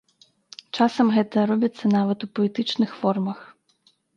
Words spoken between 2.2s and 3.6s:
у паэтычных формах.